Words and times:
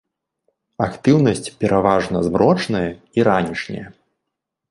Актыўнасць 0.85 1.51
пераважна 1.61 2.17
змрочная 2.27 2.83
і 3.19 3.27
ранішняя. 3.29 3.85